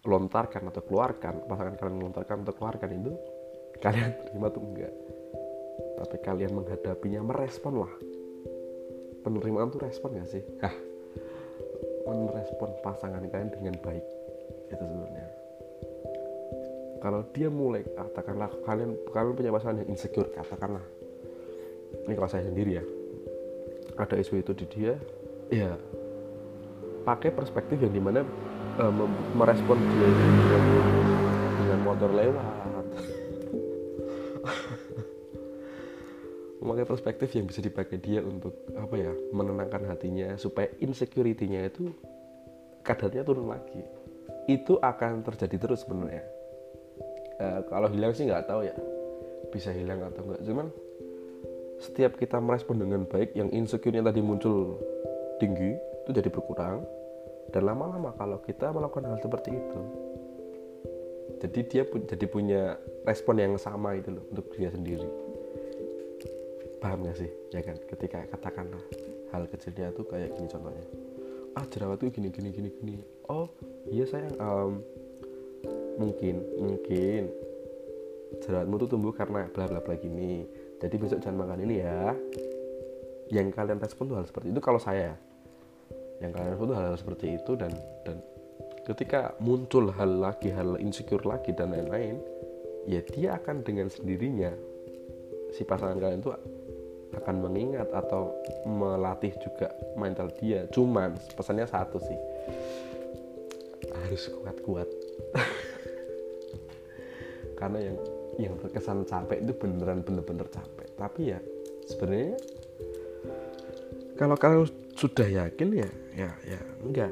[0.03, 3.13] lontarkan atau keluarkan pasangan kalian lontarkan atau keluarkan itu
[3.79, 4.93] kalian terima tuh enggak.
[6.03, 7.93] Tapi kalian menghadapinya merespon lah.
[9.23, 10.43] Penerimaan tuh respon gak sih?
[10.59, 10.75] Hah,
[12.11, 14.03] merespon pasangan kalian dengan baik
[14.67, 15.27] itu sebenarnya.
[17.03, 20.83] Kalau dia mulai katakanlah kalian kalian punya pasangan yang insecure katakanlah.
[22.07, 22.85] Ini kalau saya sendiri ya.
[23.99, 24.95] Ada isu itu di dia
[25.53, 25.77] ya
[27.05, 28.25] pakai perspektif yang di mana
[28.83, 28.91] uh,
[29.39, 30.63] merespon dengan,
[31.87, 32.43] motor lewat.
[36.63, 41.91] Memakai perspektif yang bisa dipakai dia untuk apa ya menenangkan hatinya supaya insecurity-nya itu
[42.87, 43.83] kadarnya turun lagi.
[44.47, 46.23] Itu akan terjadi terus sebenarnya.
[47.43, 48.79] Uh, kalau hilang sih nggak tahu ya
[49.51, 50.71] bisa hilang atau enggak cuman
[51.83, 54.79] setiap kita merespon dengan baik yang insecure-nya tadi muncul
[55.43, 56.87] tinggi itu jadi berkurang
[57.51, 59.81] dan lama-lama kalau kita melakukan hal seperti itu
[61.43, 65.11] jadi dia pu jadi punya respon yang sama itu loh untuk dia sendiri.
[66.79, 67.31] Paham gak sih?
[67.51, 67.75] Ya kan?
[67.83, 68.79] Ketika katakanlah
[69.35, 70.87] hal kecilnya tuh kayak gini contohnya.
[71.59, 73.03] Ah jerawat tuh gini gini gini gini.
[73.27, 73.51] Oh
[73.91, 74.87] iya sayang um,
[75.99, 77.27] mungkin mungkin
[78.39, 80.47] jerawatmu tuh tumbuh karena bla bla bla gini.
[80.79, 82.15] Jadi besok jangan makan ini ya.
[83.35, 84.63] Yang kalian respon tuh hal seperti itu.
[84.63, 85.19] Kalau saya
[86.23, 87.73] yang kalian respon tuh hal, hal seperti itu dan
[88.07, 88.23] dan
[88.87, 92.19] ketika muncul hal lagi hal insecure lagi dan lain-lain
[92.87, 94.51] ya dia akan dengan sendirinya
[95.53, 96.35] si pasangan kalian tuh
[97.13, 98.33] akan mengingat atau
[98.65, 99.69] melatih juga
[100.01, 100.65] mental dia.
[100.73, 102.19] Cuman pesannya satu sih
[103.93, 104.89] harus kuat-kuat.
[107.61, 107.99] Karena yang
[108.41, 110.89] yang terkesan capek itu beneran bener-bener capek.
[110.97, 111.39] Tapi ya
[111.85, 112.41] sebenarnya
[114.23, 117.11] kalau kalian sudah yakin ya ya ya enggak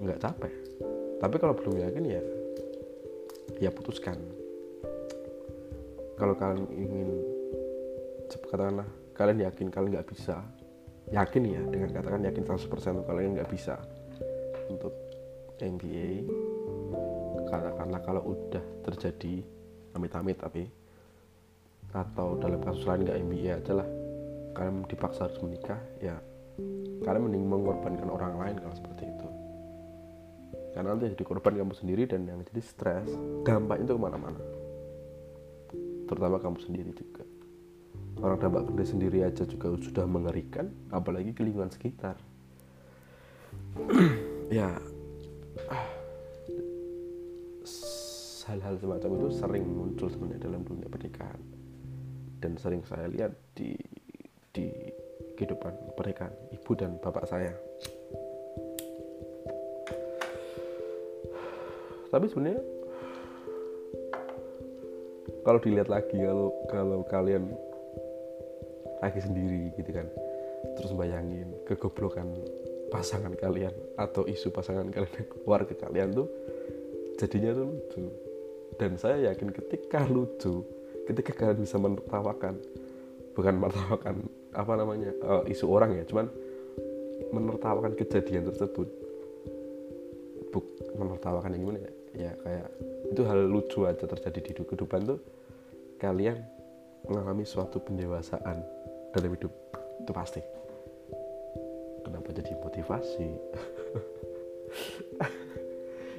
[0.00, 0.52] enggak capek.
[1.20, 2.22] Tapi kalau belum yakin ya
[3.60, 4.16] ya putuskan.
[6.16, 7.08] Kalau kalian ingin
[8.32, 10.40] katakanlah kalian yakin kalian nggak bisa
[11.12, 13.76] yakin ya dengan katakan yakin 100% kalian nggak bisa
[14.72, 14.96] untuk
[15.60, 16.24] MBA
[17.52, 19.44] katakanlah kalau udah terjadi
[19.92, 20.64] amit-amit tapi
[21.92, 23.88] atau dalam kasus lain nggak MBA aja lah
[24.54, 26.16] kalian dipaksa harus menikah ya
[27.04, 29.28] kalian mending mengorbankan orang lain kalau seperti itu.
[30.70, 33.10] Karena nanti jadi korban kamu sendiri dan yang jadi stres
[33.42, 34.40] dampaknya itu ke mana-mana.
[36.06, 37.24] Terutama kamu sendiri juga.
[38.20, 42.16] Orang dampak gede sendiri aja juga sudah mengerikan apalagi ke lingkungan sekitar.
[44.50, 44.66] Ya
[48.50, 51.38] hal-hal semacam itu sering muncul sebenarnya dalam dunia pernikahan.
[52.42, 53.78] Dan sering saya lihat di
[54.50, 54.66] di
[55.40, 57.56] kehidupan pernikahan ibu dan bapak saya.
[62.12, 62.60] Tapi sebenarnya
[65.40, 67.48] kalau dilihat lagi kalau kalau kalian
[69.00, 70.04] lagi sendiri gitu kan
[70.76, 72.28] terus bayangin kegoblokan
[72.92, 76.28] pasangan kalian atau isu pasangan kalian keluar ke kalian tuh
[77.16, 78.04] jadinya tuh lucu.
[78.76, 80.68] Dan saya yakin ketika lucu
[81.08, 82.60] ketika kalian bisa menertawakan
[83.34, 84.16] bukan menertawakan
[84.50, 86.26] apa namanya uh, isu orang ya cuman
[87.30, 88.88] menertawakan kejadian tersebut.
[90.50, 90.66] Buk
[90.98, 91.92] menertawakan yang gimana ya?
[92.10, 92.68] Ya kayak
[93.14, 95.20] itu hal lucu aja terjadi di kehidupan tuh.
[96.00, 96.42] Kalian
[97.06, 98.58] mengalami suatu pendewasaan
[99.14, 99.52] dalam hidup
[100.02, 100.42] itu pasti.
[102.02, 103.28] Kenapa jadi motivasi?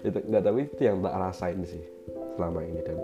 [0.02, 1.86] Itu nggak tapi itu yang tak rasain sih
[2.34, 2.98] selama ini dan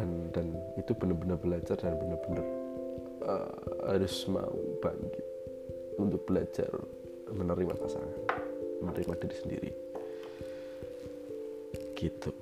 [0.00, 0.46] dan dan
[0.80, 2.46] itu benar-benar belajar dan benar-benar
[3.28, 3.52] uh,
[3.92, 5.26] harus mau bangkit
[6.00, 6.72] untuk belajar
[7.28, 8.16] menerima pasangan
[8.80, 9.70] menerima diri sendiri.
[11.92, 12.32] Gitu.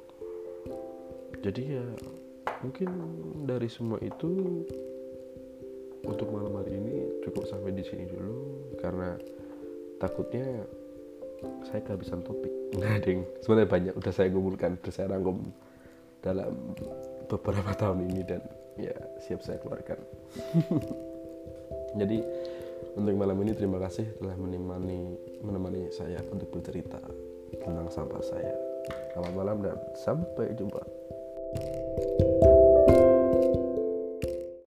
[1.43, 1.87] Jadi ya
[2.63, 2.89] mungkin
[3.43, 4.63] dari semua itu
[6.07, 6.95] untuk malam hari ini
[7.27, 9.19] cukup sampai di sini dulu karena
[9.99, 10.47] takutnya
[11.67, 12.51] saya kehabisan topik.
[12.79, 15.51] Nggak ding sebenarnya banyak udah saya kumpulkan udah saya rangkum
[16.23, 16.55] dalam
[17.29, 18.43] beberapa tahun ini dan
[18.81, 20.01] ya siap saya keluarkan.
[22.01, 22.19] Jadi
[22.97, 25.15] untuk malam ini terima kasih telah menemani
[25.45, 26.99] menemani saya untuk bercerita
[27.53, 28.55] tentang sampah saya.
[29.13, 30.98] Selamat malam dan sampai jumpa